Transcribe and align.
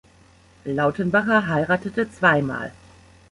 Lautenbacher 0.65 1.45
heiratete 1.45 2.09
zwei 2.11 2.41
Mal. 2.41 2.71